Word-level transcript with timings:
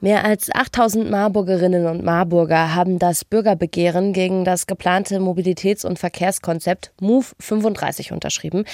Mehr 0.00 0.24
als 0.24 0.50
8000 0.52 1.10
Marburgerinnen 1.10 1.86
und 1.86 2.04
Marburger 2.04 2.74
haben 2.74 2.98
das 2.98 3.24
Bürgerbegehren 3.24 4.12
gegen 4.12 4.44
das 4.44 4.66
geplante 4.66 5.18
Mobilitäts- 5.18 5.86
und 5.86 5.98
Verkehrskonzept 5.98 6.92
MOVE 7.00 7.34
35 7.40 8.12
unterschrieben. 8.12 8.64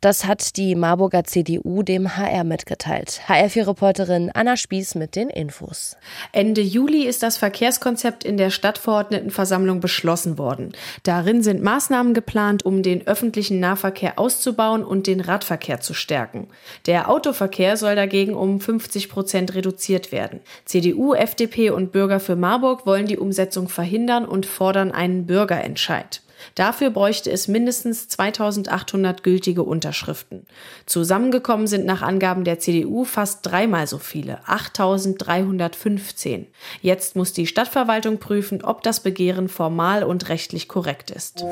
Das 0.00 0.26
hat 0.26 0.56
die 0.56 0.74
Marburger 0.74 1.24
CDU 1.24 1.82
dem 1.82 2.16
HR 2.16 2.44
mitgeteilt. 2.44 3.20
HR4-Reporterin 3.26 4.30
Anna 4.32 4.56
Spieß 4.56 4.94
mit 4.94 5.16
den 5.16 5.30
Infos. 5.30 5.96
Ende 6.32 6.60
Juli 6.60 7.04
ist 7.04 7.22
das 7.22 7.36
Verkehrskonzept 7.36 8.24
in 8.24 8.36
der 8.36 8.50
Stadtverordnetenversammlung 8.50 9.80
beschlossen 9.80 10.38
worden. 10.38 10.72
Darin 11.02 11.42
sind 11.42 11.62
Maßnahmen 11.62 12.14
geplant, 12.14 12.64
um 12.64 12.82
den 12.82 13.06
öffentlichen 13.06 13.60
Nahverkehr 13.60 14.18
auszubauen 14.18 14.84
und 14.84 15.06
den 15.06 15.20
Radverkehr 15.20 15.80
zu 15.80 15.94
stärken. 15.94 16.48
Der 16.86 17.10
Autoverkehr 17.10 17.76
soll 17.76 17.94
dagegen 17.94 18.34
um 18.34 18.60
50 18.60 19.08
Prozent 19.08 19.54
reduziert 19.54 20.12
werden. 20.12 20.40
CDU, 20.64 21.14
FDP 21.14 21.70
und 21.70 21.92
Bürger 21.92 22.20
für 22.20 22.36
Marburg 22.36 22.86
wollen 22.86 23.06
die 23.06 23.18
Umsetzung 23.18 23.68
verhindern 23.68 24.24
und 24.24 24.46
fordern 24.46 24.92
einen 24.92 25.26
Bürgerentscheid. 25.26 26.22
Dafür 26.54 26.90
bräuchte 26.90 27.30
es 27.30 27.48
mindestens 27.48 28.08
2800 28.08 29.22
gültige 29.22 29.62
Unterschriften. 29.62 30.46
Zusammengekommen 30.86 31.66
sind 31.66 31.86
nach 31.86 32.02
Angaben 32.02 32.44
der 32.44 32.58
CDU 32.58 33.04
fast 33.04 33.46
dreimal 33.46 33.86
so 33.86 33.98
viele, 33.98 34.40
8315. 34.46 36.46
Jetzt 36.82 37.16
muss 37.16 37.32
die 37.32 37.46
Stadtverwaltung 37.46 38.18
prüfen, 38.18 38.62
ob 38.62 38.82
das 38.82 39.00
Begehren 39.00 39.48
formal 39.48 40.04
und 40.04 40.28
rechtlich 40.28 40.68
korrekt 40.68 41.10
ist. 41.10 41.44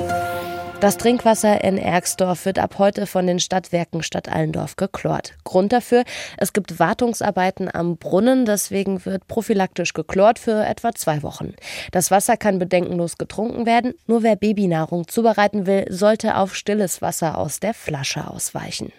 Das 0.79 0.97
Trinkwasser 0.97 1.63
in 1.63 1.79
Ergsdorf 1.79 2.45
wird 2.45 2.59
ab 2.59 2.75
heute 2.77 3.07
von 3.07 3.25
den 3.25 3.39
Stadtwerken 3.39 4.03
Stadt 4.03 4.29
Allendorf 4.29 4.75
geklort. 4.75 5.33
Grund 5.43 5.73
dafür, 5.73 6.03
es 6.37 6.53
gibt 6.53 6.77
Wartungsarbeiten 6.77 7.67
am 7.73 7.97
Brunnen, 7.97 8.45
deswegen 8.45 9.03
wird 9.03 9.27
prophylaktisch 9.27 9.93
geklort 9.93 10.37
für 10.37 10.63
etwa 10.63 10.93
zwei 10.93 11.23
Wochen. 11.23 11.55
Das 11.91 12.11
Wasser 12.11 12.37
kann 12.37 12.59
bedenkenlos 12.59 13.17
getrunken 13.17 13.65
werden, 13.65 13.95
nur 14.05 14.21
wer 14.21 14.35
Babynahrung 14.77 15.07
zubereiten 15.07 15.65
will, 15.65 15.85
sollte 15.89 16.35
auf 16.35 16.55
stilles 16.55 17.01
Wasser 17.01 17.37
aus 17.37 17.59
der 17.59 17.73
Flasche 17.73 18.27
ausweichen. 18.27 18.91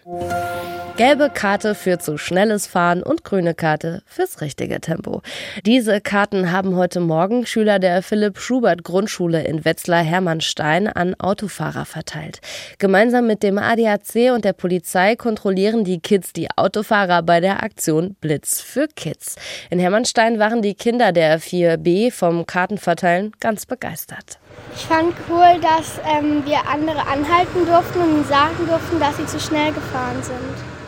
Gelbe 0.96 1.30
Karte 1.32 1.76
für 1.76 2.00
zu 2.00 2.18
schnelles 2.18 2.66
Fahren 2.66 3.04
und 3.04 3.22
grüne 3.22 3.54
Karte 3.54 4.02
fürs 4.04 4.40
richtige 4.40 4.80
Tempo. 4.80 5.22
Diese 5.64 6.00
Karten 6.00 6.50
haben 6.50 6.74
heute 6.74 6.98
Morgen 6.98 7.46
Schüler 7.46 7.78
der 7.78 8.02
Philipp 8.02 8.40
Schubert 8.40 8.82
Grundschule 8.82 9.44
in 9.44 9.64
Wetzlar 9.64 10.02
Hermannstein 10.02 10.88
an 10.88 11.14
Autofahrer 11.14 11.84
verteilt. 11.84 12.40
Gemeinsam 12.78 13.28
mit 13.28 13.44
dem 13.44 13.58
ADAC 13.58 14.32
und 14.34 14.44
der 14.44 14.54
Polizei 14.54 15.14
kontrollieren 15.14 15.84
die 15.84 16.00
Kids 16.00 16.32
die 16.32 16.48
Autofahrer 16.56 17.22
bei 17.22 17.38
der 17.38 17.62
Aktion 17.62 18.16
Blitz 18.20 18.60
für 18.60 18.88
Kids. 18.88 19.36
In 19.70 19.78
Hermannstein 19.78 20.40
waren 20.40 20.62
die 20.62 20.74
Kinder 20.74 21.12
der 21.12 21.40
4B 21.40 22.10
vom 22.10 22.44
Kartenverteilen 22.44 23.30
ganz 23.38 23.66
begeistert. 23.66 24.40
Ich 24.74 24.84
fand 24.84 25.14
cool, 25.28 25.60
dass 25.68 26.00
ähm, 26.04 26.42
wir 26.46 26.66
andere 26.66 27.00
anhalten 27.06 27.66
durften 27.66 28.00
und 28.00 28.26
sagen 28.26 28.66
durften, 28.66 28.98
dass 28.98 29.16
sie 29.18 29.26
zu 29.26 29.38
schnell 29.38 29.72
gefahren 29.72 30.22
sind. 30.22 30.38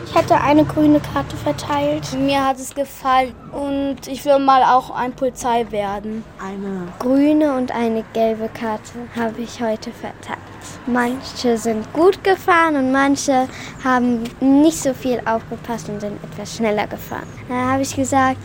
Ich 0.06 0.14
hätte 0.14 0.40
eine 0.40 0.64
grüne 0.64 1.00
Karte 1.00 1.36
verteilt. 1.36 2.14
Mir 2.14 2.44
hat 2.44 2.58
es 2.58 2.74
gefallen 2.74 3.34
und 3.52 4.08
ich 4.08 4.24
will 4.24 4.38
mal 4.38 4.64
auch 4.64 4.90
ein 4.90 5.12
Polizei 5.12 5.66
werden. 5.70 6.24
Eine 6.42 6.88
grüne 6.98 7.54
und 7.54 7.72
eine 7.72 8.02
gelbe 8.14 8.48
Karte 8.48 8.92
habe 9.14 9.42
ich 9.42 9.60
heute 9.60 9.92
verteilt. 9.92 10.38
Manche 10.86 11.58
sind 11.58 11.92
gut 11.92 12.24
gefahren 12.24 12.76
und 12.76 12.90
manche 12.90 13.46
haben 13.84 14.24
nicht 14.40 14.78
so 14.78 14.94
viel 14.94 15.20
aufgepasst 15.26 15.88
und 15.90 16.00
sind 16.00 16.18
etwas 16.24 16.56
schneller 16.56 16.86
gefahren. 16.86 17.28
Da 17.48 17.72
habe 17.72 17.82
ich 17.82 17.94
gesagt, 17.94 18.38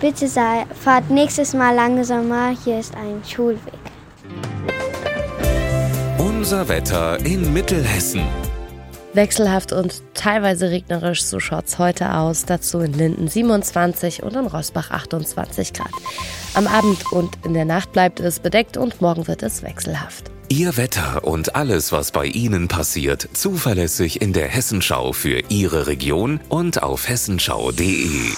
bitte 0.00 0.28
sei, 0.28 0.66
fahrt 0.78 1.10
nächstes 1.10 1.54
Mal 1.54 1.74
langsamer, 1.74 2.50
hier 2.64 2.78
ist 2.78 2.94
ein 2.94 3.22
Schulweg. 3.26 3.79
Unser 6.40 6.70
Wetter 6.70 7.18
in 7.26 7.52
Mittelhessen. 7.52 8.22
Wechselhaft 9.12 9.74
und 9.74 10.02
teilweise 10.14 10.70
regnerisch, 10.70 11.22
so 11.22 11.38
schaut's 11.38 11.78
heute 11.78 12.14
aus. 12.14 12.46
Dazu 12.46 12.78
in 12.78 12.94
Linden 12.94 13.28
27 13.28 14.22
und 14.22 14.34
in 14.34 14.46
Rosbach 14.46 14.90
28 14.90 15.74
Grad. 15.74 15.92
Am 16.54 16.66
Abend 16.66 17.12
und 17.12 17.36
in 17.44 17.52
der 17.52 17.66
Nacht 17.66 17.92
bleibt 17.92 18.20
es 18.20 18.38
bedeckt 18.40 18.78
und 18.78 19.02
morgen 19.02 19.28
wird 19.28 19.42
es 19.42 19.62
wechselhaft. 19.62 20.30
Ihr 20.48 20.78
Wetter 20.78 21.24
und 21.24 21.56
alles, 21.56 21.92
was 21.92 22.10
bei 22.10 22.24
Ihnen 22.24 22.68
passiert, 22.68 23.28
zuverlässig 23.34 24.22
in 24.22 24.32
der 24.32 24.48
Hessenschau 24.48 25.12
für 25.12 25.42
Ihre 25.50 25.88
Region 25.88 26.40
und 26.48 26.82
auf 26.82 27.06
hessenschau.de. 27.06 28.30